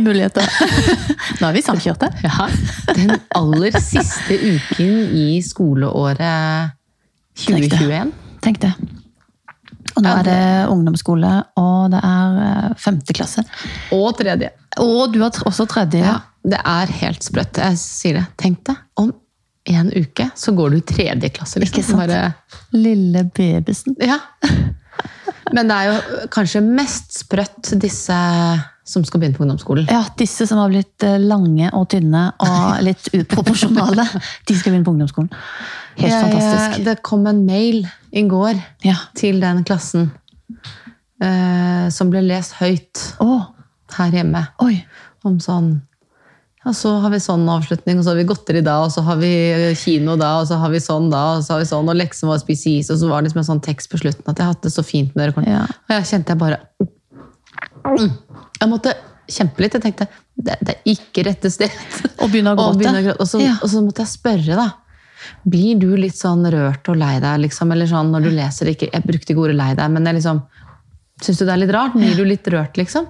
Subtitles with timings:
[0.00, 0.46] Nye muligheter.
[1.40, 2.08] Nå er vi samkjørte.
[2.24, 2.46] Ja,
[2.96, 6.72] Den aller siste uken i skoleåret
[7.36, 8.14] 2021.
[8.40, 8.72] Tenk det.
[9.98, 13.44] Og nå er det ungdomsskole, og det er eh, femte klasse.
[13.92, 14.52] Og tredje.
[14.80, 16.00] Og du har også tredje.
[16.04, 17.60] Ja, det er helt sprøtt.
[17.60, 18.24] Jeg sier det.
[18.40, 19.12] Tenk deg, om
[19.70, 21.60] en uke så går du tredje klasse.
[21.60, 21.76] Liksom.
[21.76, 22.00] Ikke sant?
[22.06, 23.98] Bare, Lille babysen.
[24.00, 24.20] ja.
[25.50, 28.16] Men det er jo kanskje mest sprøtt disse
[28.90, 29.86] som skal begynne på ungdomsskolen.
[29.90, 34.06] Ja, disse som har blitt eh, lange og tynne og litt uproporsjonale,
[34.48, 35.30] de skal begynne på ungdomsskolen.
[36.00, 36.84] Helt Jeg- fantastisk.
[36.88, 38.96] Det kom en mail i går Ja.
[39.14, 40.10] til den klassen
[41.22, 43.46] eh, som ble lest høyt oh.
[43.98, 44.46] her hjemme.
[44.64, 44.80] oi.
[45.26, 45.70] Om sånn
[46.64, 49.16] ja, så har vi sånn avslutning, og så har vi godteri da, og så har
[49.20, 49.30] vi
[49.80, 52.28] kino da, og så har vi sånn da, og så har vi sånn, og leksen
[52.28, 54.36] var å spise is, og så var det liksom en sånn tekst på slutten at
[54.36, 55.44] jeg har hatt det så fint med dere.
[55.48, 55.62] Ja.
[55.88, 56.88] Og jeg kjente jeg bare Mm.
[57.84, 58.94] Jeg måtte
[59.30, 59.74] kjempe litt.
[59.78, 60.06] Jeg tenkte
[60.40, 61.70] det, det er ikke rette sted.
[62.20, 62.78] Og begynne å Og, gråte.
[62.82, 63.20] begynne å gråte.
[63.24, 63.56] og, så, Ja.
[63.62, 64.68] og så måtte jeg spørre, da.
[65.44, 67.72] Blir du litt sånn rørt og lei deg, liksom?
[67.74, 70.40] Eller sånn når du leser ikke Jeg brukte ikke ordet lei deg, men jeg liksom
[71.20, 71.92] Syns du det er litt rart?
[71.92, 73.04] Blir du litt rørt, liksom?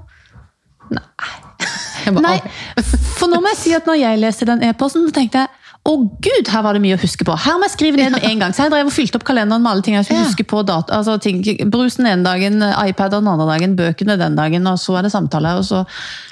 [0.91, 1.37] Nei.
[2.11, 5.45] Bare, Nei, for nå må jeg si at når jeg leser den e-posten, så tenkte
[5.45, 7.35] jeg å gud, her var det mye å huske på.
[7.41, 8.53] Her må jeg skrive ned med en gang.
[8.53, 10.29] Så jeg drev og fylte opp kalenderen med alle ting jeg skulle Ja.
[10.29, 10.61] huske på.
[10.67, 11.41] Data, altså ting,
[11.73, 15.13] brusen den ene dagen, iPad den andre dagen, bøkene den dagen, og så er det
[15.13, 15.57] samtale.
[15.57, 15.87] og så...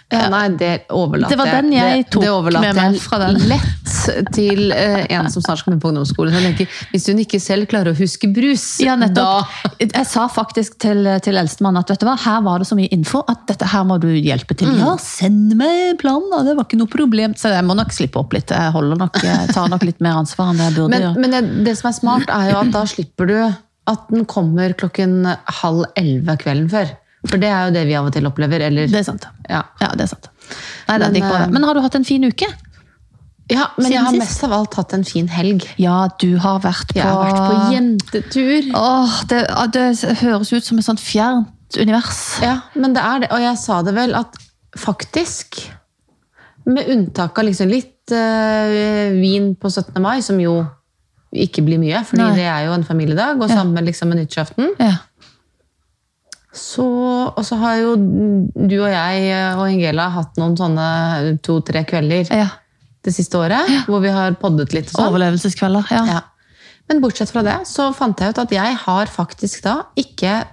[0.09, 3.43] Ja, nei, det overlater Det var den jeg tok det det med meg fra den.
[3.51, 6.33] Lett til eh, en som snart skal begynne på ungdomsskolen.
[6.33, 9.45] Så jeg tenker, hvis hun ikke selv klarer å huske brus, Ja, nettopp.
[9.77, 12.79] da Jeg sa faktisk til, til eldstemann at vet du hva, her var det så
[12.79, 14.73] mye info at dette her må du hjelpe til.
[14.73, 14.81] Mm.
[14.81, 17.37] Ja, send meg planen, det var ikke noe problem.
[17.37, 18.48] Så jeg må nok slippe opp litt.
[18.48, 21.19] Jeg, holder nok, jeg tar nok litt mer ansvar enn det jeg burde Men, gjøre.
[21.25, 23.37] men det, som er smart, er jo at da slipper du
[23.89, 25.23] at den kommer klokken
[25.63, 26.91] halv elleve kvelden før.
[27.27, 28.61] For det er jo det vi av og til opplever.
[28.69, 29.25] Eller, Det er sant.
[29.49, 29.63] ja.
[29.81, 30.29] Ja, det er sant.
[30.89, 32.47] Nei, det Men, eh, Men har du hatt en fin uke?
[33.51, 34.19] ja, men Siden jeg har sist.
[34.21, 35.65] mest av alt hatt en fin helg.
[35.79, 38.70] Ja, du har vært på Jeg har vært på jentetur.
[38.77, 41.49] Åh, det, det høres ut som et sånt fjernt
[41.81, 42.41] univers.
[42.43, 43.31] Ja, men det er det.
[43.33, 44.37] Og jeg sa det vel at
[44.77, 45.70] faktisk,
[46.67, 50.01] med unntak av liksom litt eh, vin på 17.
[50.02, 50.61] mai, som jo
[51.35, 52.35] ikke blir mye, fordi Nei.
[52.39, 53.57] det er jo en familiedag, og Ja.
[53.61, 54.95] sammen liksom med nyttårsaften, Ja.
[56.52, 56.86] så,
[57.36, 62.48] og så har jo du og jeg og Ingela hatt noen sånne to-tre kvelder ja.
[63.05, 65.11] det siste året, hvor vi har poddet litt og sånn.
[65.13, 65.92] Overlevelseskvelder.
[65.92, 66.05] Ja.
[66.07, 66.20] Ja.
[66.89, 70.46] Men bortsett fra det, så fant jeg ut at jeg har faktisk da ikke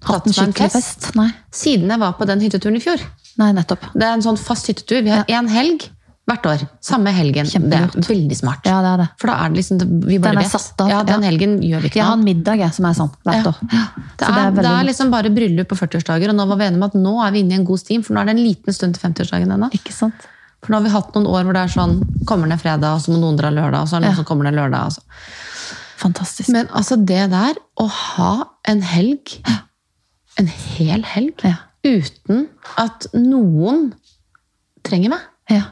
[0.00, 1.10] Hatt meg en skikkelig fest
[1.52, 3.02] siden jeg var på den hytteturen i fjor.
[3.36, 3.82] Nei, nettopp.
[3.92, 5.02] Det er en sånn fast hyttetur.
[5.04, 5.90] Vi har én helg
[6.30, 6.62] hvert år.
[6.80, 7.44] Samme helgen.
[7.50, 8.64] Det er veldig smart.
[8.70, 9.08] Ja, det er det.
[9.20, 10.52] For da er det liksom Vi bare Den er vet.
[10.54, 12.02] satt av, Ja, den helgen gjør vi ikke noe.
[12.02, 13.50] Jeg har en middag jeg, som er sånn hvert Ja.
[13.50, 13.58] år.
[13.60, 16.64] Det er, det er det er liksom bare bryllup på 40-årsdager, og nå var vi
[16.70, 18.36] enige om at nå er vi inne i en god stim, for nå er det
[18.38, 19.70] en liten stund til 50-årsdagen ennå.
[19.74, 20.14] Ikke sant?
[20.62, 21.94] For nå har vi hatt noen år hvor det er sånn
[22.26, 24.24] Kommer ned fredag, og så må noen dra lørdag, og så er det noen som
[24.28, 24.90] kommer ned lørdag.
[24.90, 25.00] Altså.
[26.00, 26.48] Fantastisk.
[26.52, 29.38] Men altså, det der å ha en helg,
[30.38, 31.42] en hel helg,
[31.84, 32.46] uten
[32.78, 33.92] at noen
[34.84, 35.20] trenger meg,
[35.50, 35.62] Ja.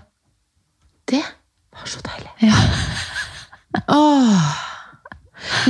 [1.08, 1.24] Det
[1.74, 2.32] var så deilig.
[2.48, 2.62] Ja.
[3.98, 4.48] Åh.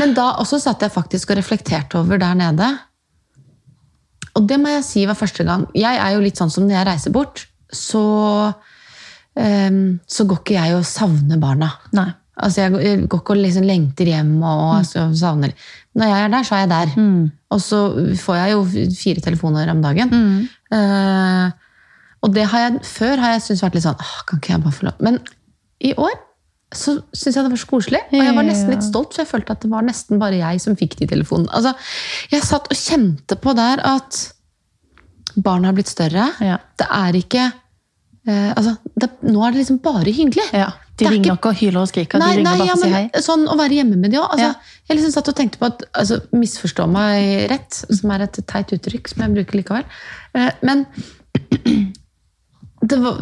[0.01, 2.69] Men da også satt jeg faktisk og reflekterte over der nede.
[4.39, 5.67] Og det må jeg si var første gang.
[5.77, 7.45] Jeg er jo litt sånn som når jeg reiser bort,
[7.75, 8.05] så,
[9.35, 11.73] um, så går ikke jeg og savner barna.
[11.97, 12.11] Nei.
[12.39, 15.15] Altså jeg, går- ikke og liksom lengter hjem og mm.
[15.19, 15.55] savner
[15.99, 16.93] Når jeg er der, så er jeg der.
[16.95, 17.25] Mm.
[17.51, 17.81] Og så
[18.21, 18.61] får jeg jo
[18.95, 20.13] fire telefoner om dagen.
[20.71, 21.49] Eh,
[22.23, 24.63] og det har jeg, før har jeg syntes vært litt sånn Åh, Kan ikke jeg
[24.65, 24.97] bare få lov?
[25.07, 25.21] Men
[25.81, 26.17] i år
[26.75, 28.01] så syns jeg det var så koselig.
[28.13, 30.61] Og jeg var nesten litt stolt, for jeg følte at det var nesten bare jeg
[30.61, 31.49] som fikk de telefonene.
[31.57, 31.73] Altså,
[32.35, 34.19] jeg satt og kjente på der at
[35.41, 36.27] barna har blitt større.
[36.45, 36.59] Ja.
[36.77, 40.45] Det er ikke eh, altså, det, Nå er det liksom bare hyggelig.
[40.53, 40.69] Ja.
[40.99, 42.19] De er ringer ikke- ikke og hyler og skriker.
[42.21, 43.25] Nei, de ringer nei bare ja, for å si hei.
[43.31, 44.29] sånn å være hjemme med de òg.
[44.35, 44.55] Altså, Ja.
[44.91, 48.73] Jeg liksom satt og tenkte på at altså, Misforstå meg rett, som er et teit
[48.77, 49.85] uttrykk som jeg bruker likevel.
[50.35, 50.85] Eh, Men
[52.83, 53.19] det var,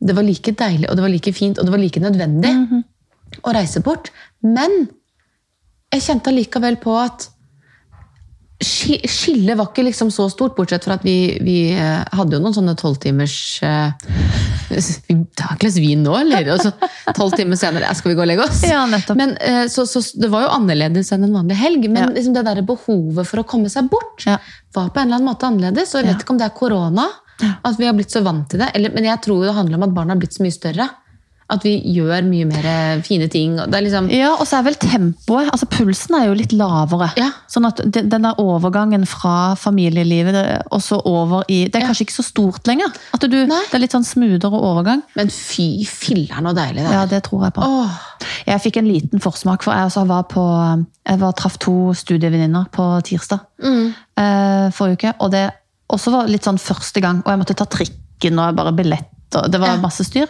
[0.00, 2.84] det var like deilig, og det var like fint, og det var like nødvendig Mhm.
[3.44, 4.10] å reise bort.
[4.42, 4.88] Men
[5.92, 7.28] jeg kjente allikevel på at
[8.64, 12.40] ski- Skillet var ikke liksom så stort, bortsett fra at vi, vi eh, hadde jo
[12.42, 13.92] noen sånne tolvtimers uh,
[14.68, 16.50] Vi tar et glass vin nå, eller?
[16.52, 16.72] Og så
[17.16, 18.60] tolv timer senere skal vi gå og legge oss.
[18.68, 19.16] Ja, nettopp.
[19.16, 22.08] Men, uh, så, så det var jo annerledes enn en vanlig helg, men Ja.
[22.18, 24.38] liksom det der behovet for å komme seg bort Ja.
[24.74, 25.94] var på en eller annen måte annerledes.
[25.94, 27.06] Og jeg vet ikke om det er korona,
[27.42, 29.82] at vi har blitt så vant til det, eller, men jeg tror det handler om
[29.90, 30.88] at barna har blitt så mye større.
[31.48, 33.54] At vi gjør mye mer fine ting.
[33.56, 37.06] Det er liksom Ja, og så er vel tempoet altså Pulsen er jo litt lavere.
[37.16, 37.30] Ja.
[37.48, 40.36] Sånn at den der overgangen fra familielivet
[40.70, 41.86] og så over i Det er Ja.
[41.88, 42.92] kanskje ikke så stort lenger.
[43.14, 43.62] At du, Nei.
[43.70, 45.00] Det er litt sånn smoothere overgang.
[45.16, 47.06] Men fy filler'n så deilig det Ja, er.
[47.06, 47.62] det tror jeg på.
[47.64, 47.96] Åh,
[48.46, 52.68] Jeg fikk en liten forsmak, for jeg også var på Jeg var, traff to studievenninner
[52.70, 53.94] på tirsdag mm.
[54.18, 55.14] eh, forrige uke.
[55.20, 55.50] Og det
[55.88, 59.10] også var litt sånn første gang, og jeg måtte ta trikken og bare billett.
[59.34, 60.28] og Det var masse styr.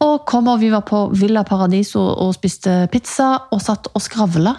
[0.00, 4.54] Og kom, og vi var på Villa Paradiso og spiste pizza og satt og skravla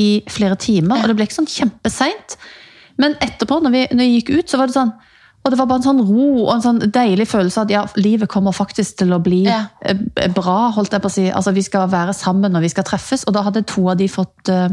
[0.00, 1.02] i flere timer.
[1.02, 2.38] Og det ble ikke sånn kjempeseint.
[3.00, 4.94] Men etterpå, når vi, når vi gikk ut, så var det sånn
[5.44, 8.28] og det var bare en sånn ro og en sånn deilig følelse at ja, livet
[8.28, 9.62] kommer faktisk til å bli Ja.
[9.80, 9.96] eh,
[10.36, 10.70] bra.
[10.76, 11.30] holdt jeg på å si.
[11.30, 13.24] Altså, Vi skal være sammen når vi skal treffes.
[13.26, 14.68] Og da hadde to av de fått, uh,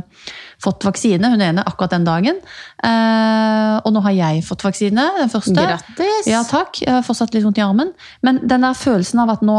[0.59, 1.23] fått vaksine.
[1.31, 2.35] Hun ene akkurat den dagen.
[2.83, 5.55] Uh, og nå har jeg fått vaksine, den første.
[5.55, 6.27] Grattis!
[6.29, 6.81] Ja, takk.
[6.83, 7.93] Jeg har fortsatt litt vondt i armen.
[8.21, 9.57] Men den der følelsen av at nå,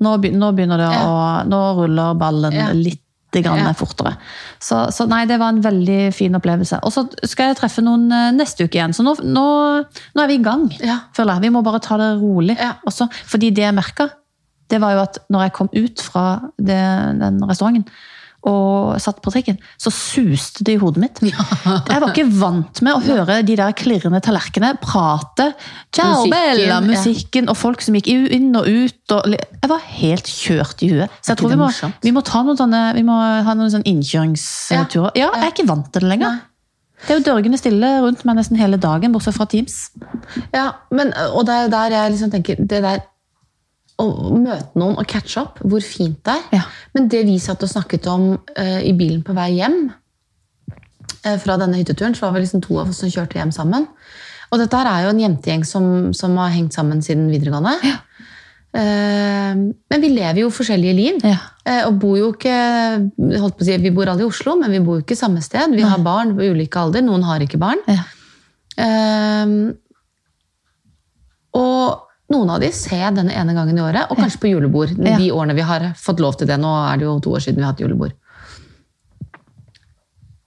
[0.00, 1.14] nå, be- nå begynner det å
[1.50, 2.70] Nå ruller ballen Ja.
[2.72, 3.00] litt
[3.42, 3.72] Ja.
[3.74, 4.12] fortere.
[4.62, 6.78] Så, så nei, det var en veldig fin opplevelse.
[6.86, 9.46] Og så skal jeg treffe noen eh, neste uke igjen, så nå, nå,
[10.14, 10.68] nå er vi i gang.
[10.84, 11.00] Ja.
[11.16, 11.42] Føler jeg.
[11.48, 12.74] Vi må bare ta det rolig Ja.
[12.86, 13.08] også.
[13.26, 14.08] Fordi det jeg merka,
[14.70, 16.24] det var jo at når jeg kom ut fra
[16.58, 16.78] det,
[17.20, 17.88] den restauranten
[18.44, 21.20] og satt på trikken, så suste det i hodet mitt.
[21.24, 25.50] Jeg var ikke vant med å høre de der klirrende tallerkenene prate.
[25.94, 29.14] Ciao, Musikken, bella, musikken, og folk som gikk inn og ut.
[29.16, 31.20] Og, jeg var helt kjørt i huet.
[31.20, 31.70] Så jeg tror vi må,
[32.04, 35.14] vi må ta noen vi må ha noen sånne innkjøringsturer.
[35.16, 36.42] Ja, jeg er ikke vant til det lenger.
[37.04, 39.90] Det er jo dørgende stille rundt meg nesten hele dagen, bortsett fra Teams.
[40.54, 43.02] Ja, men, og det er der jeg liksom tenker Det der
[44.02, 46.46] å møte noen og catche opp, hvor fint det er.
[46.58, 46.62] Ja.
[46.96, 51.58] Men det vi satt og snakket om uh, i bilen på vei hjem uh, fra
[51.60, 53.86] denne hytteturen, så var vi liksom to av oss som kjørte hjem sammen.
[54.50, 57.74] Og dette her er jo en jentegjeng som, som har hengt sammen siden videregående.
[58.74, 61.20] Eh, men vi lever jo forskjellige liv.
[61.22, 61.38] Ja.
[61.88, 62.54] Og bor jo ikke
[63.40, 65.42] holdt på å si, Vi bor alle i Oslo, men vi bor jo ikke samme
[65.42, 65.74] sted.
[65.74, 67.04] Vi har barn på ulike alder.
[67.06, 67.82] Noen har ikke barn.
[67.86, 68.02] Ja.
[71.54, 74.94] Og noen av de ser jeg denne ene gangen i året, og kanskje på julebord.
[74.96, 76.56] De årene vi har fått lov til det.
[76.58, 78.12] Nå er det jo to år siden vi har hatt julebord.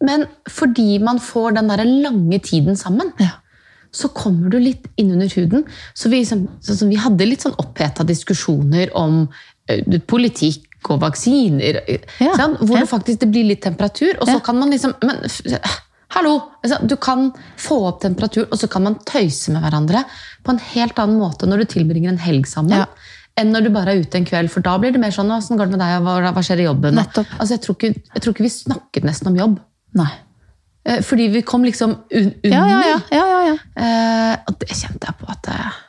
[0.04, 3.30] Men fordi man får den der lange tiden sammen, Ja.
[3.92, 5.66] så kommer du litt innunder huden.
[5.94, 9.28] Så vi, så, så vi hadde litt sånn oppheta diskusjoner om
[9.70, 11.82] eh, politikk og vaksiner.
[11.88, 12.84] eh, Ja, Sånn, Hvor ja.
[12.86, 15.82] det faktisk det blir litt temperatur, og så kan man liksom men, f-
[16.16, 16.34] Hallo!
[16.64, 20.04] Altså, Du kan få opp temperatur, og så kan man tøyse med hverandre
[20.46, 22.78] på en helt annen måte når du tilbringer en helg sammen.
[22.80, 22.86] Ja.
[23.38, 25.60] Enn når du bare er ute en kveld, for da blir det mer sånn Åssen
[25.60, 26.96] går det med deg, og hva, hva skjer i jobben?
[26.98, 27.28] Nettopp.
[27.38, 29.60] Altså, jeg, tror ikke, jeg tror ikke vi snakket nesten om jobb.
[30.00, 30.10] Nei.
[30.88, 32.56] Eh, Fordi vi kom liksom un under.
[32.56, 33.02] Ja, ja, ja.
[33.12, 33.58] ja, ja, ja.
[33.84, 35.84] Eh, og det kjente jeg på at eh,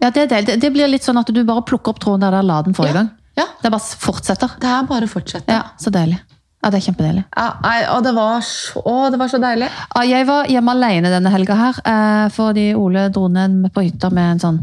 [0.00, 2.46] Ja, det, det, det blir litt sånn at du bare plukker opp tråden der du
[2.48, 3.02] la den forrige Ja.
[3.02, 3.12] gang.
[3.34, 4.52] Ja, Det bare fortsetter.
[4.62, 5.50] det er bare å fortsette.
[5.50, 6.20] Ja, Så deilig.
[6.64, 7.22] Ja, det er kjempedeilig.
[7.36, 7.48] Ja,
[7.92, 9.66] og det var, så, å, det var så deilig.
[9.68, 14.08] Ja, jeg var hjemme alene denne helga her, eh, fordi Ole dro ned på hytta
[14.14, 14.60] med en sånn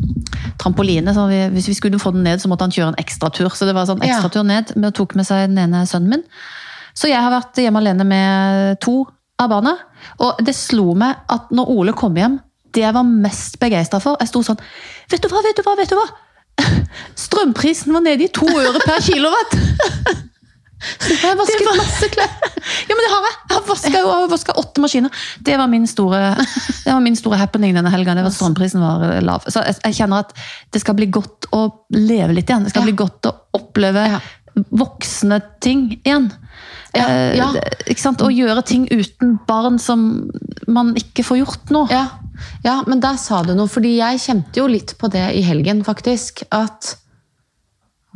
[0.58, 1.14] trampoline.
[1.14, 3.52] Så vi, hvis vi skulle få den ned, så måtte han kjøre en ekstratur.
[3.54, 6.26] Så det var sånn ekstratur ned, men tok med seg den ene sønnen min.
[6.98, 9.04] Så jeg har vært hjemme alene med to
[9.38, 9.76] av barna.
[10.26, 12.42] Og det slo meg at når Ole kom hjem,
[12.74, 14.60] det jeg var mest begeistra for Jeg sto sånn
[15.12, 16.06] Vet du hva, vet du hva, vet du hva?
[17.28, 19.58] Strømprisen var nede i to øre per kilowatt!
[20.82, 22.32] Jeg har vasket var- masse klær.
[22.90, 23.38] Ja, men det har jeg!
[23.92, 25.12] Jeg har vasket, åtte maskiner.
[25.44, 26.20] Det var min store,
[26.86, 28.16] det var min store happening denne helga.
[28.18, 29.46] Det var strømprisen var eh, lav.
[29.52, 30.36] Så jeg, jeg kjenner at
[30.74, 31.64] det skal bli godt å
[31.96, 32.66] leve litt igjen.
[32.68, 32.90] Det skal Ja.
[32.92, 34.20] bli godt å oppleve Ja.
[34.76, 36.32] voksne ting igjen.
[36.94, 37.46] Ja, Eh, ja.
[37.56, 37.96] Eh?
[38.28, 40.30] Å gjøre ting uten barn som
[40.68, 41.86] man ikke får gjort nå.
[41.90, 42.08] Ja,
[42.66, 45.84] ja, men der sa du noe, fordi jeg kjente jo litt på det i helgen,
[45.88, 46.44] faktisk.
[46.52, 46.96] At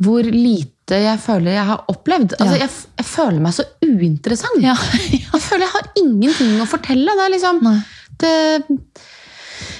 [0.02, 2.36] hvor lite jeg føler jeg har opplevd.
[2.38, 4.62] Altså, jeg, jeg føler meg så uinteressant.
[4.68, 4.76] Ja,
[5.10, 7.16] Jeg føler jeg har ingenting å fortelle.
[7.18, 7.78] Det er liksom Nei.
[8.22, 8.34] det,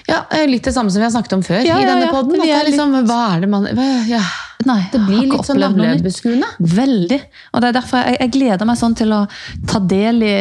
[0.09, 0.19] ja,
[0.51, 2.43] Litt det samme som vi har snakket om før i denne poden.
[2.43, 4.25] Er liksom, hva er det man hva, ja.
[4.67, 6.49] Nei, Det blir litt sånn navlebeskuende.
[6.59, 7.19] Veldig.
[7.53, 9.21] Og det er derfor jeg, jeg gleder meg sånn til å
[9.69, 10.33] ta del i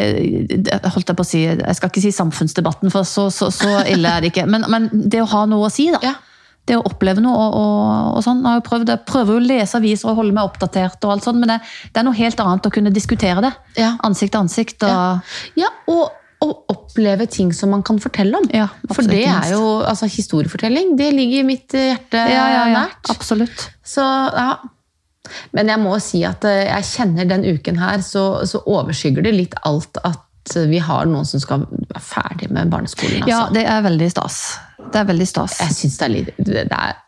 [0.96, 4.10] holdt Jeg på å si, jeg skal ikke si samfunnsdebatten, for så, så, så ille
[4.10, 4.48] er det ikke.
[4.50, 6.16] Men, men det å ha noe å si, da.
[6.66, 8.44] Det å oppleve noe og, og, og sånn.
[8.46, 11.54] Jeg, prøvd, jeg prøver å lese aviser og holde meg oppdatert, og alt sånt, men
[11.54, 11.60] det,
[11.94, 13.56] det er noe helt annet å kunne diskutere det.
[13.78, 13.96] Ja.
[14.08, 14.86] Ansikt til ansikt.
[14.86, 15.66] Og, Ja.
[15.66, 18.48] Ja, og, å oppleve ting som man kan fortelle om.
[18.54, 23.10] Ja, For det er jo, altså Historiefortelling det ligger mitt hjerte ja, ja, ja, nært.
[23.14, 23.70] Absolutt.
[23.86, 24.50] Så ja.
[25.58, 29.34] Men jeg må si at eh, jeg kjenner den uken her, så, så overskygger det
[29.34, 30.22] litt alt at
[30.70, 33.24] vi har noen som skal være ferdig med barneskolen.
[33.24, 33.32] Altså.
[33.32, 34.42] Ja, det er veldig stas.
[34.92, 35.60] Det er veldig stas.
[35.64, 37.00] Jeg syns det er litt det er,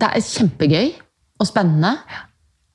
[0.00, 0.92] det er kjempegøy
[1.40, 1.94] og spennende.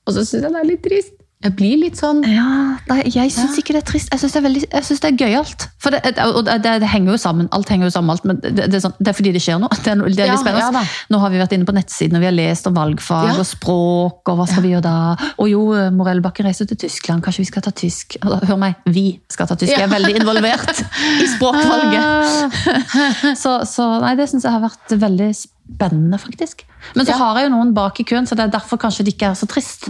[0.08, 1.19] Og så syns jeg det er litt trist.
[1.40, 4.10] Jeg blir litt sånn Ja, nei, jeg syns ikke det er trist.
[4.12, 5.66] Jeg syns det er, veldig, jeg synes det er gøyalt.
[5.80, 7.48] For det, og det, det, det henger jo sammen.
[7.56, 9.62] Alt henger jo sammen, alt, men det, det, er, sånn, det er fordi det skjer
[9.64, 9.72] noe.
[9.86, 10.82] Det er, det litt spennende.
[10.84, 10.98] ja.
[11.16, 13.36] Nå har vi vært inne på nettsiden og vi har lest om valgfag Ja.
[13.40, 14.96] og språk, og hva skal vi gjøre da?
[15.40, 15.62] Og jo,
[15.96, 18.18] Morell Bakken reiser til Tyskland, kanskje vi skal ta tysk?
[18.26, 19.72] Hør meg, vi skal ta tysk.
[19.78, 20.84] Jeg er veldig involvert
[21.24, 22.60] i språkvalget.
[23.44, 26.64] Så, så nei, det syns jeg har vært veldig spennende, faktisk.
[26.96, 27.18] Men så Ja.
[27.18, 29.36] har jeg jo noen bak i køen, så det er derfor kanskje det ikke er
[29.36, 29.90] så trist.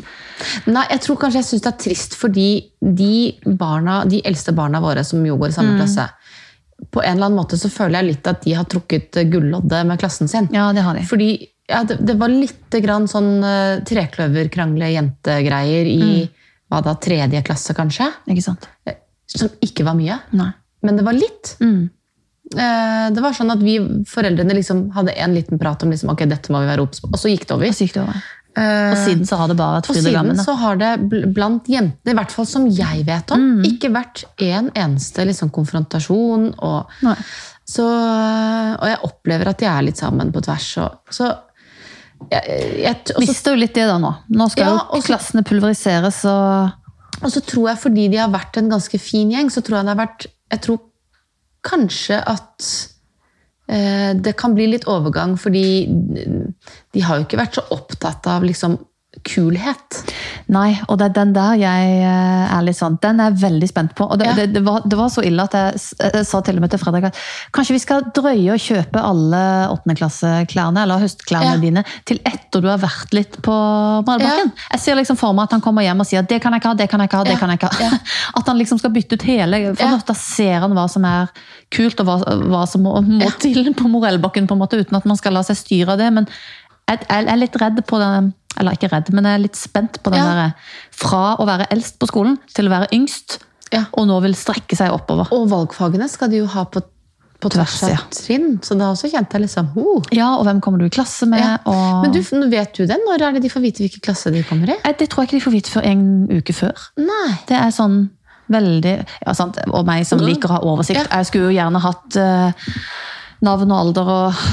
[0.68, 4.80] Nei, jeg tror kanskje jeg syns det er trist fordi de barna, de eldste barna
[4.82, 6.10] våre som jo går i samme klasse,
[6.92, 10.00] på en eller annen måte så føler jeg litt at de har trukket gulloddet med
[10.00, 10.48] klassen sin.
[10.52, 11.02] Ja, det har de.
[11.06, 16.30] Fordi ja, det, det var litt grann sånn uh, trekløverkrangle-jentegreier i
[16.70, 18.08] hva da, tredje klasse, kanskje.
[18.30, 18.68] Ikke sant?
[18.86, 18.94] Eh,
[19.30, 20.50] Som ikke var mye, Nei.
[20.82, 21.52] men det var litt.
[21.62, 21.90] Mm.
[22.56, 23.78] Eh, det var sånn at vi
[24.10, 27.12] foreldrene liksom hadde en liten prat om liksom, ok, dette må vi være obs på,
[27.12, 27.70] og så gikk det over.
[27.70, 28.24] Og så gikk det over.
[28.58, 30.32] Eh, Og siden så har det bare vært og gammen.
[30.34, 33.92] og siden så har det blant jentene, i hvert fall som jeg vet om, ikke
[33.94, 36.50] vært en eneste liksom, konfrontasjon.
[36.58, 37.06] Og,
[37.70, 40.72] så, og jeg opplever at de er litt sammen på tvers.
[40.82, 41.30] Og, så
[42.34, 44.10] jeg, jeg, Mister jo litt det da nå.
[44.36, 46.76] Nå skal Ja, jo klassene pulveriseres og
[47.20, 49.88] og så tror jeg fordi de har vært en ganske fin gjeng, så tror jeg
[49.90, 50.78] det har vært Jeg tror
[51.66, 52.68] kanskje at
[53.70, 55.88] eh, det kan bli litt overgang, fordi
[56.94, 58.78] de har jo ikke vært så opptatt av liksom
[59.28, 60.00] kulhet.
[60.50, 63.68] Nei, og det er den der jeg eh, er litt sånn Den er jeg veldig
[63.70, 64.08] spent på.
[64.10, 64.34] Og det, Ja.
[64.40, 66.80] det, det, var, det var så ille at jeg, jeg sa til og med til
[66.82, 67.20] Fredrik at
[67.56, 69.42] kanskje vi skal drøye og kjøpe alle
[69.76, 71.58] åttendeklasseklærne eller høstklærne Ja.
[71.62, 73.54] dine til etter du har vært litt på
[74.08, 74.52] Malbakken.
[74.74, 76.72] Jeg ser liksom for meg at han kommer hjem og sier det kan jeg ikke
[76.74, 77.40] ha, det kan jeg ikke ha, det Ja.
[77.40, 78.00] kan jeg ikke ha.
[78.40, 80.00] At han liksom skal bytte ut hele For Ja.
[80.06, 81.30] da ser han hva som er
[81.72, 82.18] kult, og hva,
[82.50, 85.44] hva som må, må til på Morellbakken, på en måte, uten at man skal la
[85.46, 86.10] seg styre av det.
[86.14, 86.28] Men
[86.90, 90.02] jeg, jeg er litt redd på den Eller ikke redd, men jeg er litt spent
[90.04, 90.30] på den Ja.
[90.34, 90.54] derre
[90.92, 93.40] Fra å være eldst på skolen til å være yngst,
[93.72, 93.86] Ja.
[93.94, 95.30] og nå vil strekke seg oppover.
[95.32, 96.82] Og valgfagene skal de jo ha på,
[97.40, 98.00] på tvers av ja.
[98.12, 100.04] trinn, så da også kjente jeg liksom oh.
[100.12, 101.40] Ja, og hvem kommer du i klasse med?
[101.40, 101.58] ja.
[101.66, 102.02] Og...
[102.04, 102.20] Men du,
[102.52, 102.98] vet du det?
[103.08, 104.80] Når er det de får vite hvilken klasse de kommer i?
[104.84, 106.90] Eh, Det tror jeg ikke de får vite før en uke før.
[107.00, 107.38] Nei.
[107.48, 108.10] Det er sånn
[108.50, 109.60] veldig ja, sant?
[109.70, 111.06] Og meg som liker å ha oversikt.
[111.06, 111.20] Ja.
[111.22, 112.68] Jeg skulle jo gjerne hatt eh,
[113.46, 114.44] navn og alder og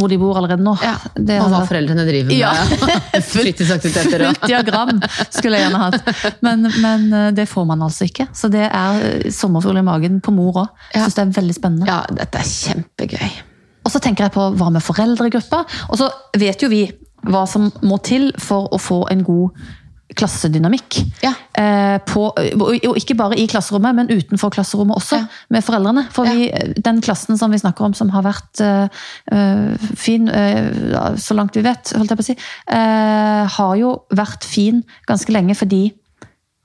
[0.00, 0.74] hvor de bor allerede nå.
[0.84, 0.94] Ja.
[1.14, 2.38] Det og hva foreldrene driver med.
[2.38, 2.52] Ja.
[3.32, 6.40] Fritidsaktiviteter og Fullt diagram skulle jeg gjerne hatt.
[6.46, 8.30] Men, men eh, det får man altså ikke.
[8.36, 10.86] Så det er eh, sommerfugl i magen på mor òg.
[10.94, 11.04] Ja.
[11.04, 11.90] Syns det er veldig spennende.
[11.90, 13.30] Ja, dette er kjempegøy.
[13.84, 15.64] Og så tenker jeg på hva med foreldregruppa?
[15.90, 16.84] Og så vet jo vi
[17.28, 19.58] hva som må til for å få en god
[20.16, 20.96] klassedynamikk.
[21.22, 21.32] Ja.
[21.54, 25.26] Eh, på, og ikke bare i klasserommet, men utenfor klasserommet også, Ja.
[25.50, 26.06] med foreldrene.
[26.12, 26.32] For Ja.
[26.34, 26.50] vi,
[26.80, 28.88] den klassen som vi snakker om, som har vært eh,
[29.32, 32.36] eh, fin, eh, så langt vi vet, holdt jeg på å si,
[32.68, 35.92] eh, har jo vært fin ganske lenge fordi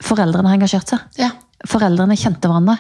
[0.04, 1.00] foreldrene har engasjert seg.
[1.18, 1.32] Ja.
[1.68, 2.78] Foreldrene kjente hverandre.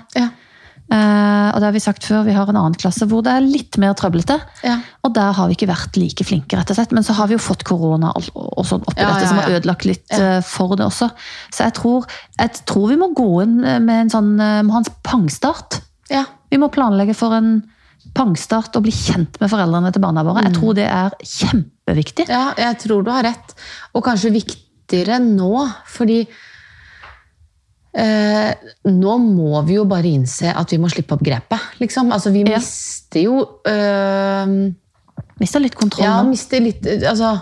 [0.85, 3.45] Eh, og det har vi sagt før, vi har en annen klasse hvor det er
[3.45, 4.37] litt mer trøblete.
[4.65, 4.77] Ja.
[5.07, 6.93] Og der har vi ikke vært like flinke, rett og slett.
[6.95, 9.41] Men så har vi jo fått korona og, og sånn oppi Ja, dette, ja, som
[9.41, 11.09] har ødelagt litt eh, for det også.
[11.49, 14.83] Så jeg tror, jeg tror vi må gå inn med en sånn eh, må ha
[14.83, 15.81] en pangstart.
[16.13, 16.25] ja.
[16.53, 17.57] Vi må planlegge for en
[18.15, 20.43] pangstart og bli kjent med foreldrene til barna våre.
[20.43, 20.47] Mm.
[20.47, 22.27] Jeg tror det er kjempeviktig.
[22.29, 23.55] Ja, jeg tror du har rett.
[23.97, 26.21] Og kanskje viktigere nå, fordi
[27.95, 28.53] eh,
[28.91, 31.59] nå må vi jo bare innse at vi må slippe opp grepet.
[31.79, 32.11] Liksom.
[32.11, 32.57] Altså, vi Ja.
[32.57, 34.71] mister jo eh,
[35.39, 37.33] Mister litt kontroll Ja, mister litt Altså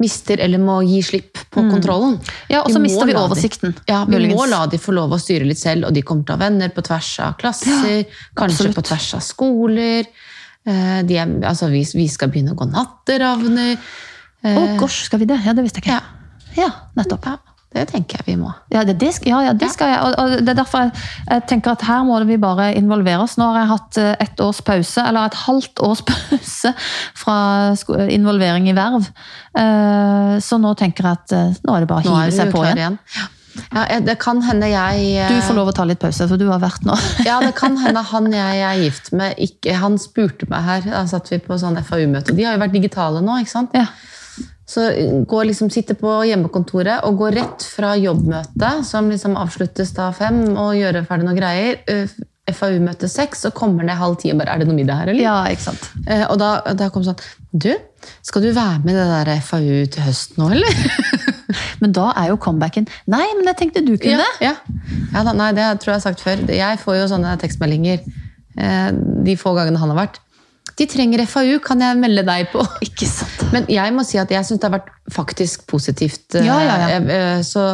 [0.00, 2.14] mister eller må gi slipp på kontrollen.
[2.48, 3.74] Ja, og så mister vi de- oversikten.
[3.86, 4.38] Ja, vi muligens.
[4.40, 6.44] må la de få lov å styre litt selv, og de kommer til å ha
[6.48, 8.76] venner på tvers av klasser, kanskje absolutt.
[8.78, 10.06] på tvers av skoler.
[10.64, 13.76] Eh, De er, altså, vi, vi skal begynne å gå natteravner.
[14.42, 15.36] Å, gosh, skal vi det?
[15.44, 16.02] Ja, det visste jeg ikke.
[16.56, 17.26] Ja, nettopp.
[17.26, 17.36] Ja,
[17.70, 18.50] det tenker jeg vi må.
[18.74, 19.98] Ja, det, det, ja, ja, det skal jeg.
[20.02, 20.92] Og, og det er derfor jeg,
[21.28, 23.36] jeg tenker at her må vi bare involvere oss.
[23.38, 26.72] Nå har jeg hatt eh, et års pause, eller et halvt års pause
[27.20, 27.36] fra
[28.10, 29.06] involvering i verv.
[29.54, 32.64] Eh, Så nå tenker jeg at eh, nå er det bare å hive seg på
[32.66, 32.82] igjen.
[32.82, 32.98] igjen.
[33.74, 36.60] Ja, det kan hende jeg Du får lov å ta litt pause, for du har
[36.62, 36.94] vært nå.
[37.28, 41.02] Ja, det kan hende han jeg er gift med ikke, Han spurte meg her, da
[41.10, 42.34] satt vi på sånn FAU-møte.
[42.34, 43.74] De har jo vært digitale nå, ikke sant?
[43.78, 43.86] Ja.
[44.70, 44.86] Så
[45.26, 50.44] gå liksom, sitte på hjemmekontoret og gå rett fra jobbmøtet, som liksom avsluttes da fem,
[50.54, 51.80] og gjøre ferdig noen greier.
[52.50, 55.22] FAU-møte seks, og kommer ned halv ti og bare Er det noe middag her, eller?
[55.22, 55.84] ja, ikke sant.
[56.06, 57.18] Eh, og da, da kom sånn
[57.52, 57.70] Du,
[58.26, 60.80] skal du være med i det der FAU til høsten nå, eller?
[61.82, 64.26] Men da er jo comebacken Nei, men jeg tenkte du kunne.
[64.42, 64.54] Ja,
[65.10, 66.42] ja da, nei, det tror jeg jeg har sagt før.
[66.54, 68.90] Jeg får jo sånne tekstmeldinger eh,
[69.26, 70.20] de få gangene han har vært.
[70.80, 72.64] De trenger FAU, kan jeg melde deg på?
[72.86, 73.42] Ikke sant.
[73.52, 76.38] Men jeg må si at jeg syns det har vært faktisk positivt.
[76.38, 76.88] Ja, ja, ja.
[76.96, 77.66] eh, eh, Så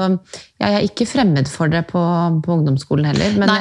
[0.61, 2.01] ja, jeg er ikke fremmed for det på,
[2.45, 3.35] på ungdomsskolen heller.
[3.37, 3.59] Men Nei,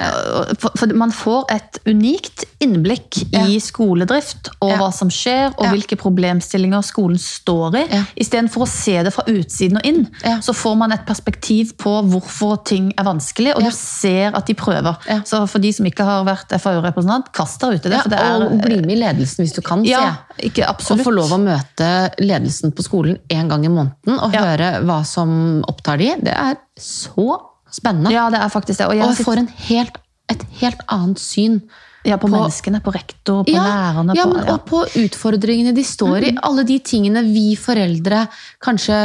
[0.62, 4.78] for, for man får et unikt innblikk i skoledrift og Ja.
[4.80, 5.72] hva som skjer, og Ja.
[5.74, 7.84] hvilke problemstillinger skolen står i.
[7.92, 8.04] Ja.
[8.16, 10.38] Istedenfor å se det fra utsiden og inn, Ja.
[10.40, 13.70] så får man et perspektiv på hvorfor ting er vanskelig, og Ja.
[13.70, 14.96] du ser at de prøver.
[15.10, 15.20] Ja.
[15.28, 18.02] Så for de som ikke har vært FAU-representant, kast deg ut det.
[18.02, 20.66] for det er, og bli med i ledelsen hvis du kan, sier ja, jeg.
[20.68, 24.42] Og få lov å møte ledelsen på skolen en gang i måneden og Ja.
[24.46, 27.28] høre hva som opptar de, det er så
[27.72, 28.12] spennende.
[28.14, 28.88] Ja, det er faktisk det.
[28.88, 29.98] Og jeg og jeg får en helt,
[30.32, 31.62] et helt annet syn
[32.06, 34.14] Ja, på, på- menneskene, på rektor, på ja, lærerne.
[34.16, 34.54] ja, på, ja.
[34.54, 36.36] og på utfordringene de står i.
[36.46, 38.28] Alle de tingene vi foreldre
[38.62, 39.00] kanskje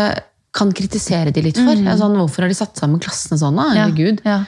[0.52, 1.78] kan kritisere de litt for.
[1.78, 3.56] Ja, Sånn, hvorfor har de satt sammen klassene sånn?
[3.56, 3.68] da?
[3.74, 4.20] Ja, Herregud.
[4.26, 4.40] Ja.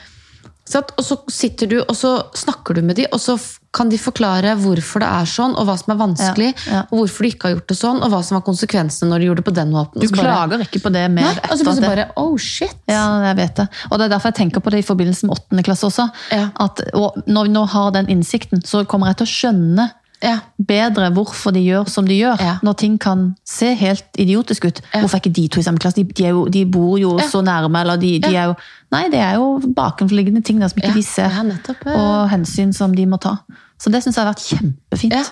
[0.73, 3.35] Og så sitter du, og så snakker du med de, og så
[3.75, 6.81] kan de forklare hvorfor det er sånn, og hva som er vanskelig, Ja, ja.
[6.89, 9.27] og hvorfor de ikke har gjort det sånn, og hva som var konsekvensene når de
[9.27, 9.99] gjorde det på den måten.
[10.01, 12.75] Du bare- klager ikke på det mer Nei, og så etter det bare Oh, shit!
[12.87, 13.67] Ja, jeg vet det.
[13.91, 16.07] Og det er derfor jeg tenker på det i forbindelse med åttende klasse også.
[16.31, 16.49] Ja.
[16.55, 19.89] At, og når vi nå har den innsikten, så kommer jeg til å skjønne
[20.23, 20.37] Ja.
[20.57, 22.39] bedre hvorfor de gjør som de gjør.
[22.39, 22.53] Ja.
[22.63, 24.79] Når ting kan se helt idiotisk ut.
[24.93, 24.99] Ja.
[25.01, 25.99] Hvorfor er ikke de to i samme klasse?
[25.99, 27.81] De, de, jo, de bor jo så nærme.
[27.83, 28.55] Eller de, de er jo,
[28.95, 31.35] nei, det er jo bakenforliggende ting der som ikke de ser.
[31.43, 31.83] Nettopp.
[31.91, 33.35] Og hensyn som de må ta.
[33.81, 35.13] Så det syns jeg har vært kjempefint.
[35.13, 35.23] Ja.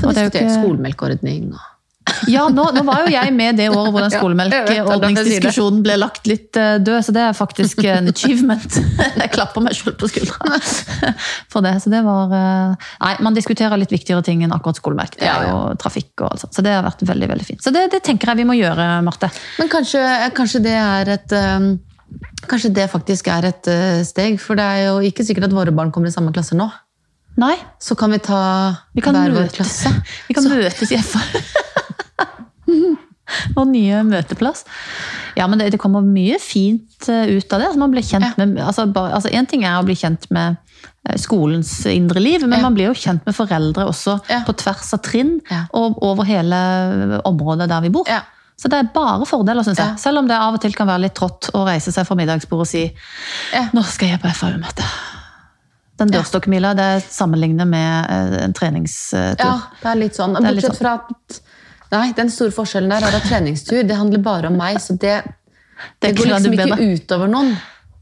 [0.00, 1.60] Så Og det er jo ikke- skolemelkordning og
[2.28, 6.56] Ja, nå, nå var jo jeg med det året hvor den skolemelkordningsdiskusjonen ble lagt litt
[6.60, 8.76] eh, død, så det er faktisk en achievement.
[9.22, 10.58] Jeg klapper meg selv på skuldra
[11.52, 11.74] for det.
[11.80, 15.16] Så det var eh, Nei, man diskuterer litt viktigere ting enn akkurat skolemelk.
[15.20, 16.56] Det er jo trafikk og alt sånt.
[16.56, 17.64] Så det har vært veldig, veldig fint.
[17.64, 19.32] Så det, det tenker jeg vi må gjøre, Marte.
[19.58, 20.04] Men kanskje,
[20.36, 21.74] kanskje det er et um,
[22.44, 23.68] Kanskje det faktisk er et
[24.06, 26.68] steg, for det er jo ikke sikkert at våre barn kommer i samme klasse nå.
[27.40, 28.40] Nei, Så kan vi ta
[28.94, 29.90] vi kan, hver vår klasse.
[30.28, 31.24] vi kan møtes i FA.
[33.56, 34.64] Vår nye møteplass.
[35.38, 37.70] Ja, men det, det kommer mye fint eh, ut av det.
[37.70, 40.58] Altså, man blir kjent med, altså, bare, altså, en ting er å bli kjent med
[41.08, 42.66] eh, skolens indre liv, men Ja.
[42.66, 44.42] man blir jo kjent med foreldre også Ja.
[44.44, 45.62] på tvers av trinn Ja.
[45.72, 46.60] og over hele
[47.24, 48.04] området der vi bor.
[48.60, 49.96] Så det er bare fordeler, syns jeg.
[49.98, 52.60] Selv om det av og til kan være litt trått å reise seg fra middagsbordet
[52.60, 52.84] og si
[53.56, 53.64] Ja.
[53.74, 54.84] nå skal jeg på FAU-møte.
[55.96, 59.34] Den dørstokkmila det sammenligner med eh, en treningstur.
[59.40, 60.34] Ja, det er litt sånn.
[60.36, 61.40] Bortsett fra at
[61.94, 65.20] Nei, den store forskjellen der er at treningstur det handler bare om meg, så det,
[65.24, 67.54] det, Det går liksom ikke utover noen.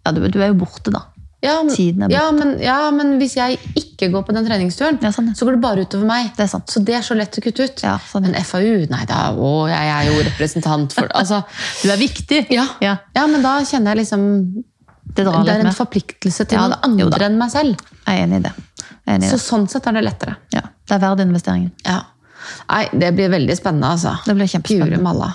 [0.03, 1.07] Ja, du, du er jo borte, da.
[1.43, 5.01] Ja, men, Tiden er ja, men, ja, men hvis jeg ikke går på den treningsturen,
[5.03, 5.35] Ja, sånn, ja.
[5.35, 6.29] så går det bare utover meg.
[6.37, 6.71] Det er sant.
[6.71, 7.83] Så det er så lett å kutte ut.
[7.83, 8.29] Ja, sånn.
[8.29, 11.41] Men FAU, nei da, å, jeg er jo representant for altså,
[11.83, 12.45] Du er viktig!
[12.55, 12.69] ja.
[12.85, 14.29] Ja, ja, men da kjenner jeg liksom
[15.03, 15.77] det drar Det er en med.
[15.77, 17.83] forpliktelse til noen andre enn meg selv.
[18.07, 18.53] Jeg er enig i det.
[19.11, 20.37] Enig i Så sånn sett er det lettere.
[20.55, 21.73] Ja, det er verdt investeringen.
[21.83, 21.99] Ja.
[22.71, 24.17] Nei, det blir veldig spennende, altså.
[24.27, 25.31] Det blir kjempespennende.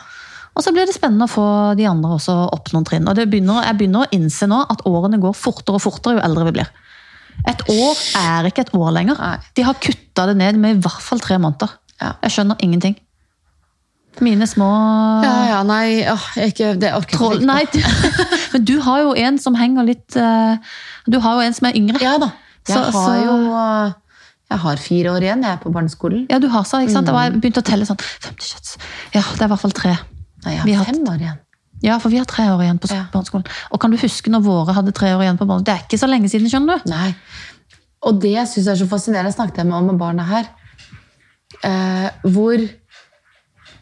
[0.57, 3.07] Og så blir det spennende å få de andre også opp noen trinn.
[3.07, 6.23] Og det begynner, jeg begynner å innse nå at årene går fortere og fortere jo
[6.25, 6.71] eldre vi blir.
[7.47, 9.19] Et år er ikke et år lenger.
[9.53, 11.75] De har kutta det ned med i hvert fall tre måneder.
[12.01, 12.95] Jeg skjønner ingenting.
[14.25, 14.65] Mine små
[15.21, 17.35] Ja, ja, nei, åh, ikke, det orker jeg troll...
[17.37, 17.45] ikke.
[17.45, 18.21] Nei, du-
[18.55, 20.57] men du har jo en som henger litt eh,
[21.05, 22.01] Du har jo en som er yngre.
[22.01, 22.31] Ja da.
[22.65, 23.91] Jeg Så- har jo øh,
[24.47, 26.25] Jeg har fire år igjen, jeg er på barneskolen.
[26.31, 27.09] Ja, du har så, ikke sant?
[27.11, 28.77] Og var jeg begynte å telle sånn 50 kjøtts.
[29.13, 29.97] Ja, det er i hvert fall tre.
[30.45, 31.39] Nei, jeg Vi har har- fem år igjen.
[31.83, 33.03] Ja, for vi har tre år igjen på Ja.
[33.13, 33.45] barneskolen.
[33.71, 35.65] Og kan du huske når våre hadde tre år igjen på barneskolen?
[35.65, 36.89] Det er ikke så lenge siden, skjønner du.
[36.89, 37.15] Nei.
[38.03, 40.47] Og det jeg syns er så fascinerende, snakket jeg med om med barna her.
[41.63, 42.57] Eh, hvor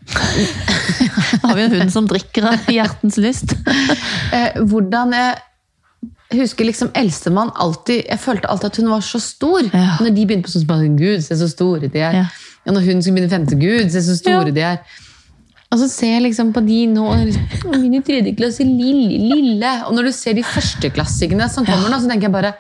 [1.41, 3.53] Da har vi en hund som drikker av hjertens lyst.
[4.35, 5.37] eh, Hvordan jeg
[6.39, 9.65] husker liksom eldstemann alltid Jeg følte alltid at hun var så stor.
[9.71, 9.95] Ja.
[10.01, 12.21] Når de begynte på sånn, så bare, Gud, se så store de er.
[12.21, 12.27] Ja.
[12.65, 14.79] Ja, når hun skulle begynne femte, Gud, se så store de er.
[15.73, 19.73] Og så ser jeg liksom på de nå liksom, Min i tredje klasse, lille, lille.
[19.89, 22.55] Og når du ser de førsteklassingene som kommer nå, så tenker jeg bare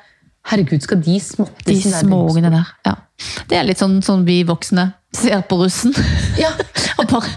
[0.45, 2.69] Herregud, skal de småtte De småungene der.
[2.85, 2.99] Ja.
[3.49, 5.95] Det er litt sånn, sånn vi voksne ser på russen.
[6.39, 6.51] Ja.
[6.99, 7.31] Og bare,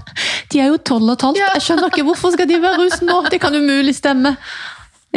[0.53, 1.41] de er jo tolv og et halvt.
[1.41, 3.21] Jeg skjønner ikke hvorfor skal de være russen nå?
[3.31, 4.35] Det kan umulig stemme.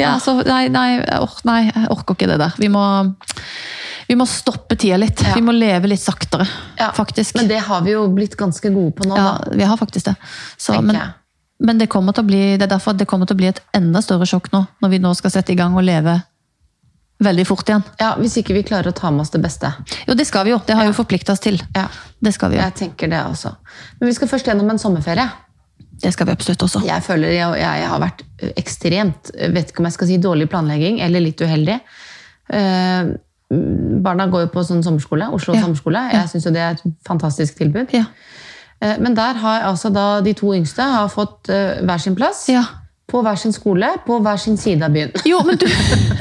[0.02, 2.58] Ja, så nei, nei, or nei, jeg orker ikke det der.
[2.62, 2.84] Vi må,
[4.10, 5.22] vi må stoppe tida litt.
[5.24, 5.36] Ja.
[5.38, 6.48] Vi må leve litt saktere,
[6.80, 7.36] Ja, faktisk.
[7.40, 9.16] Men det har vi jo blitt ganske gode på nå.
[9.18, 10.16] ja, da, vi har faktisk det.
[10.58, 10.98] Så, men,
[11.62, 13.62] men det kommer til å bli, det er derfor det kommer til å bli et
[13.78, 16.18] enda større sjokk nå, når vi nå skal sette i gang og leve
[17.22, 17.84] veldig fort igjen.
[18.02, 19.70] Ja, Hvis ikke vi klarer å ta med oss det beste.
[20.08, 20.60] Jo, det skal vi jo.
[20.66, 21.60] Det har vi jo forplikta oss til.
[21.76, 21.86] Ja,
[22.18, 22.64] Det skal vi jo.
[22.66, 23.52] Jeg tenker det også.
[24.00, 25.28] Men vi skal først gjennom en sommerferie.
[26.02, 26.82] Det skal vi absolutt også.
[26.86, 28.24] Jeg føler jeg, jeg har vært
[28.58, 31.80] ekstremt vet ikke om jeg skal si dårlig planlegging, eller litt uheldig.
[32.52, 33.12] Eh,
[34.02, 35.62] barna går jo på sånn sommerskole, Oslo Ja.
[35.66, 36.02] sommerskole.
[36.14, 37.92] Jeg syns jo det er et fantastisk tilbud.
[37.94, 38.06] Ja.
[38.82, 42.48] Eh, Men der har altså da de to yngste har fått eh, hver sin plass.
[42.50, 42.64] Ja.
[43.12, 45.12] På hver sin skole, på hver sin side av byen.
[45.28, 45.68] Jo, men du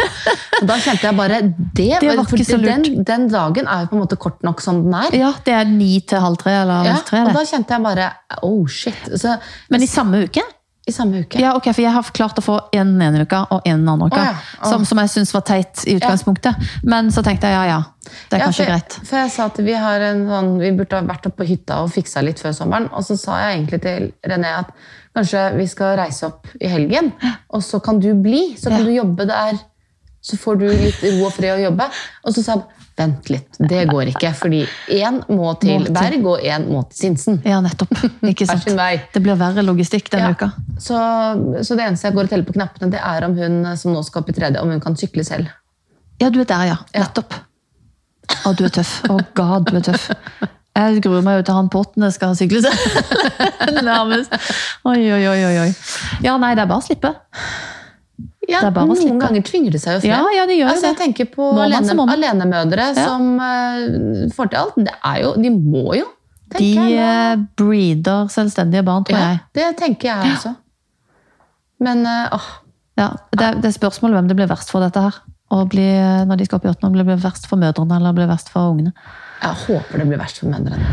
[0.68, 2.84] da kjente jeg bare Det, Det var ikke så lurt.
[2.84, 5.14] Den, den dagen er jo på en måte kort nok som den er.
[5.16, 7.22] Ja, det er ni til halv tre eller halv tre.
[7.22, 8.10] Ja, og da kjente jeg bare
[8.46, 9.08] Oh, shit.
[9.20, 9.36] Så,
[9.70, 10.44] Men i samme uke?
[10.88, 11.38] I samme uke.
[11.38, 13.88] Ja, ok, for jeg har klart å få en den ene uka og en den
[13.92, 14.20] andre uka.
[14.20, 14.60] Oh, ja.
[14.62, 14.70] oh.
[14.72, 16.56] Som, som jeg syns var teit i utgangspunktet.
[16.88, 17.80] Men så tenkte jeg ja, ja.
[18.30, 18.96] Det er Ja, kanskje for, greit.
[19.10, 21.82] For jeg sa at vi, har en sånn, vi burde ha vært oppe på hytta
[21.84, 22.88] og fiksa litt før sommeren.
[22.96, 24.72] Og så sa jeg egentlig til René at
[25.14, 27.12] kanskje vi skal reise opp i helgen.
[27.52, 28.56] Og så kan du bli.
[28.56, 28.88] Så kan Ja.
[28.88, 29.60] du jobbe der.
[30.24, 31.86] Så får du litt ro og fred å jobbe.
[32.24, 32.64] Og så sa han
[33.00, 34.30] vent litt, det går ikke.
[34.38, 34.60] Fordi
[35.00, 37.40] én må til Berg, og én må til Sinsen.
[37.48, 37.96] Ja, nettopp.
[38.30, 38.68] Ikke sant?
[39.16, 40.36] Det blir verre logistikk denne Ja.
[40.36, 40.52] uka.
[40.80, 40.96] Så,
[41.64, 44.04] så det eneste jeg går og teller på knappene, det er om hun som nå
[44.06, 45.48] skal opp i tredje, om hun kan sykle selv.
[46.20, 46.78] Ja, du er der, ja.
[46.94, 47.34] Nettopp.
[48.46, 48.90] Å, du er tøff.
[49.10, 50.10] Å, god, du er tøff.
[50.76, 52.76] Jeg gruer meg jo til han på åttende skal sykle seg.
[53.88, 54.32] Nærmest.
[54.86, 55.70] Oi, oi, oi, oi.
[56.24, 57.10] Ja, nei, det er bare å slippe.
[58.50, 60.10] Ja, Noen ganger tvinger det seg jo frem.
[60.10, 60.90] Ja, ja, det gjør altså, det.
[60.92, 63.04] Jeg tenker på alene, alenemødre Ja.
[63.06, 64.80] som uh, får til alt.
[64.88, 66.08] Det er jo, de må jo,
[66.56, 66.96] De jeg.
[66.98, 69.38] eh, breeder selvstendige barn, tror jeg.
[69.54, 70.54] det tenker jeg også.
[71.80, 72.48] Men eh, åh,
[72.98, 75.20] Ja, det, det er spørsmålet hvem det blir verst for dette her.
[75.70, 75.86] Bli,
[76.26, 78.50] når de skal opp i åttende, om det blir verst for mødrene eller blir verst
[78.52, 78.92] for ungene.
[79.40, 80.84] Jeg håper det blir verst for mødrene.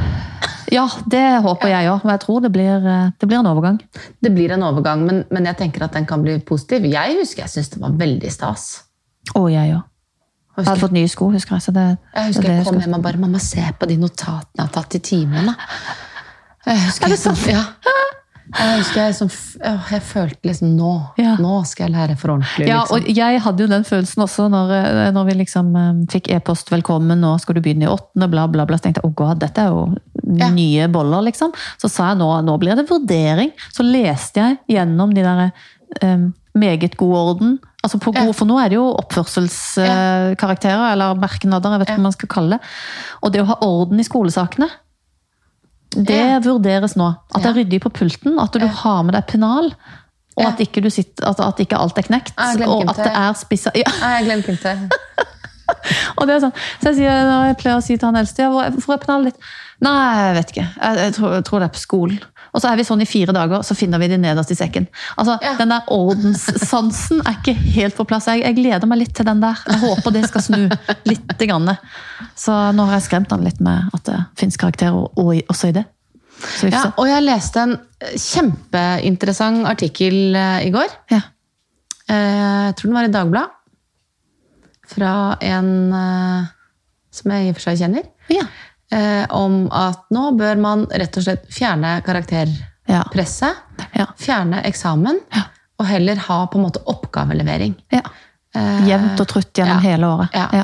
[0.72, 3.78] Ja, det håper jeg òg, men jeg tror det blir, eh, det blir en overgang.
[4.24, 6.84] Det blir en overgang, men, men jeg tenker at den kan bli positiv.
[6.92, 8.66] Jeg husker jeg syntes det var veldig stas.
[9.36, 9.86] Og jeg òg.
[10.58, 11.68] Jeg hadde fått nye sko, husker jeg.
[11.68, 14.58] Så det, jeg, husker det jeg kom hjem og bare 'Mamma, se på de notatene
[14.58, 15.54] jeg har tatt i timene'.
[16.66, 17.38] Jeg husker Er det sant?
[17.38, 17.54] sant?
[17.54, 17.64] ja.
[18.56, 19.30] Jeg husker jeg, som,
[19.92, 21.36] jeg følte liksom nå, Ja.
[21.42, 22.68] nå skal jeg lære for ordentlig.
[22.68, 22.96] Ja, liksom.
[23.04, 26.70] og jeg hadde jo den følelsen også når, eh, når vi liksom eh, fikk e-post
[26.72, 28.78] 'velkommen, nå skal du begynne i åttende', bla, bla, bla.
[28.78, 29.96] Så tenkte jeg 'å god, dette er jo
[30.38, 30.50] Ja.
[30.50, 31.52] nye boller', liksom.
[31.82, 33.52] Så sa jeg nå, nå blir det vurdering.
[33.74, 35.52] Så leste jeg gjennom de der
[36.04, 37.60] um, meget god orden.
[37.84, 38.32] Altså på Ja.
[38.34, 41.98] For nå er det jo oppførselskarakterer, eller merknader, jeg vet ikke Ja.
[41.98, 42.60] hva man skal kalle det.
[43.24, 44.70] Og det å ha orden i skolesakene,
[45.92, 46.40] det Ja.
[46.40, 47.08] vurderes nå.
[47.36, 48.68] At det er ryddig på pulten, at du Ja.
[48.68, 49.72] har med deg pennal.
[50.38, 52.34] Og at ikke, du sitter, at, at ikke alt er knekt.
[52.38, 53.08] Jeg Og at det.
[53.08, 54.90] er spissa ja, Nei, jeg glemte ikke.
[56.18, 56.54] og det er sånn.
[56.82, 59.34] Så jeg, sier, jeg pleier å si til han eldste ja, hvor- hvorfor er pennalet
[59.34, 59.42] ditt?
[59.82, 60.68] Nei, jeg vet ikke.
[60.82, 62.20] Jeg, jeg, tror, jeg tror det er på skolen.
[62.58, 64.88] Og så er vi sånn i fire dager, så finner vi de nederst i sekken.
[65.14, 65.52] Altså, Ja.
[65.60, 68.26] Den der ordenssansen er ikke helt på plass.
[68.32, 69.60] Jeg, jeg gleder meg litt til den der.
[69.68, 70.58] Jeg håper det skal snu
[71.06, 71.36] litt.
[71.38, 71.70] Grann.
[72.36, 75.76] Så nå har jeg skremt han litt med at det fins karakterer og- også i
[75.78, 75.86] det.
[76.58, 80.90] Så Ja, og jeg leste en eh, kjempeinteressant artikkel eh, i går.
[81.14, 81.22] Ja.
[82.10, 83.52] Eh, Jeg tror den var i Dagbladet.
[84.88, 85.70] Fra en
[87.12, 88.06] som jeg i og for seg kjenner.
[88.32, 88.46] Ja.
[88.92, 93.64] Eh, Om at nå bør man rett og slett fjerne karakterpresset.
[93.98, 94.08] Ja.
[94.20, 95.20] Fjerne eksamen.
[95.36, 95.48] Ja.
[95.78, 97.78] Og heller ha på en måte oppgavelevering.
[97.94, 98.06] ja.
[98.56, 99.92] Eh, Jevnt og trutt gjennom ja.
[99.92, 100.34] hele året.
[100.34, 100.48] Ja.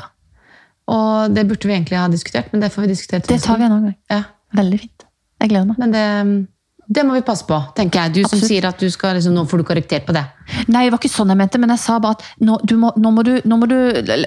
[0.90, 3.64] Og det burde vi egentlig ha diskutert, men det får vi diskutere Det tar vi
[3.64, 3.98] en annen gang.
[4.10, 4.22] Ja.
[4.56, 5.06] Veldig fint.
[5.42, 5.78] Jeg gleder meg.
[5.82, 6.04] Men det,
[6.88, 8.12] det må vi passe på, tenker jeg.
[8.12, 8.48] Du som Absolutt.
[8.50, 10.24] sier at du skal, liksom, nå får du korrektert på det.
[10.68, 12.90] Nei, det var ikke sånn jeg mente, men jeg sa bare at nå, du må,
[13.00, 13.76] nå, må, du, nå må du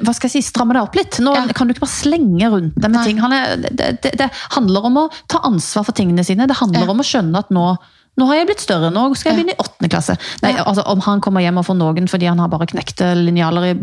[0.01, 1.19] hva skal jeg si, stramme deg opp litt.
[1.21, 1.45] Nå Ja.
[1.53, 3.05] kan du ikke bare slenge rundt deg med Nei.
[3.05, 3.19] ting.
[3.21, 6.47] Han er, det, det, det handler om å ta ansvar for tingene sine.
[6.49, 6.91] Det handler Ja.
[6.91, 7.77] om å skjønne at nå,
[8.17, 10.17] nå har jeg blitt større, nå skal jeg begynne i åttende klasse.
[10.41, 10.63] Nei, Ja.
[10.65, 13.77] altså Om han kommer hjem og får noen fordi han har bare knekte linjaler i,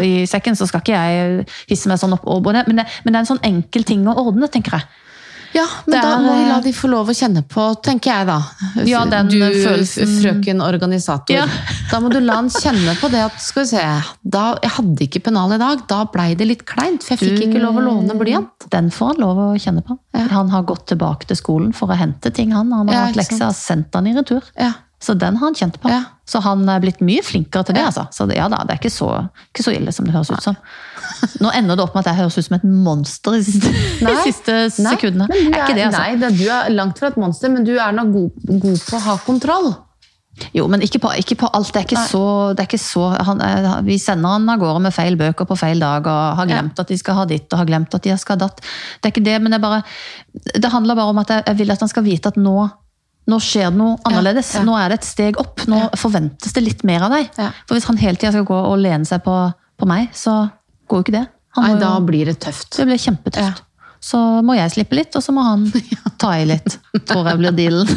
[0.00, 2.64] i sekken, så skal ikke jeg hisse meg sånn opp over det.
[2.68, 2.86] Men, det.
[3.04, 4.88] men det er en sånn enkel ting å ordne, tenker jeg.
[5.54, 8.10] Ja, men er, da må vi la eh, de få lov å kjenne på, tenker
[8.12, 8.38] jeg da.
[8.88, 11.36] Ja, den du, følelsen- frøken organisator.
[11.36, 11.46] Ja.
[11.90, 13.82] Da må du la han kjenne på det at, skal vi se,
[14.26, 17.44] da, jeg hadde ikke pennal i dag, da blei det litt kleint, for jeg fikk
[17.46, 18.66] ikke lov å låne blyant.
[18.72, 19.94] Den får han lov å kjenne på.
[20.16, 20.24] Ja.
[20.34, 22.72] Han har gått tilbake til skolen for å hente ting, han.
[22.74, 24.42] Han har Ja, hatt lekser, sendt han i retur.
[24.58, 24.72] Ja.
[25.02, 25.90] Så den har han kjent på.
[25.92, 26.02] Ja.
[26.26, 27.82] Så han er blitt mye flinkere til det.
[27.84, 27.90] Ja.
[27.92, 28.06] altså.
[28.10, 29.10] Så det, ja da, det er ikke så,
[29.52, 30.56] ikke så ille som det høres ut som.
[31.44, 33.72] Nå ender det opp med at jeg høres ut som et monster i siste,
[34.06, 34.14] Nei.
[34.24, 35.26] siste Nei, sekundene.
[35.28, 36.00] du er ikke det, altså.
[36.00, 38.96] Nei, det, du er langt fra et monster, men du er nok god, god på
[38.96, 39.68] å ha kontroll.
[40.52, 41.70] Jo, men ikke på, ikke på alt.
[41.72, 42.08] Det er ikke Nei.
[42.10, 42.24] så,
[42.56, 45.56] det er ikke så han, er- Vi sender han av gårde med feil bøker på
[45.56, 48.16] feil dag og har glemt at de skal ha ditt og har glemt at de
[48.20, 48.60] skal ha datt.
[49.00, 49.82] Det er ikke det, men det er bare
[50.60, 52.56] Det handler bare om at jeg, jeg vil at han skal vite at nå
[53.26, 54.54] nå skjer det noe annerledes.
[54.54, 54.62] ja.
[54.66, 55.64] Nå er det et steg opp.
[55.66, 55.88] Nå Ja.
[55.98, 57.30] forventes det litt mer av deg.
[57.38, 57.50] Ja.
[57.66, 59.36] For hvis han hele tida skal gå og lene seg på,
[59.78, 60.50] på meg, så
[60.88, 61.26] går jo ikke det.
[61.56, 62.76] Nei, må da blir det tøft.
[62.76, 63.62] det blir kjempetøft.
[64.06, 65.64] Så må jeg slippe litt, og så må han
[66.20, 66.76] ta i litt.
[67.08, 67.88] Tror jeg blir dealen.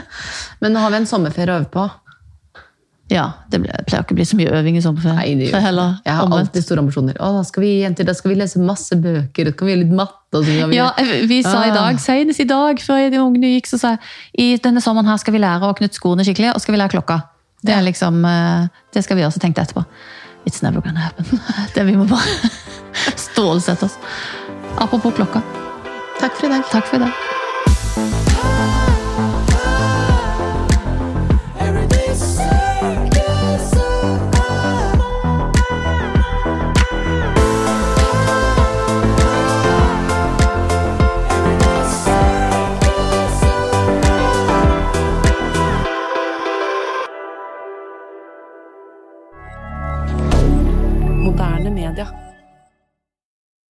[0.60, 1.88] Men nå har vi en sommerferie å øve på.
[3.10, 5.16] Ja, det pleier ikke å bli så mye øving i sommerferien.
[5.18, 6.46] Nei, det gjør heller Jeg har omvendt.
[6.52, 7.16] alltid store ambisjoner.
[7.18, 9.82] Å, da skal vi jenter, da skal vi lese masse bøker, da skal vi gjøre
[9.82, 10.42] litt matte.
[10.46, 10.76] Vi...
[10.76, 10.92] Ja,
[11.26, 11.74] vi sa i Ah.
[11.74, 13.98] dag, senest i dag, før de ungene gikk, så sa jeg
[14.38, 16.94] i denne sommeren her skal vi lære å knytte skoene skikkelig, og skal vi lære
[16.94, 17.18] klokka.
[17.66, 19.82] Det er liksom, eh, det skal vi også tenke etterpå.
[20.46, 21.26] It's never gonna happen.
[21.74, 22.30] Det vi må bare
[23.26, 23.98] stålsette oss.
[24.78, 25.42] Apropos klokka.
[26.20, 26.64] Takk for i dag.
[26.70, 28.19] Takk for i dag.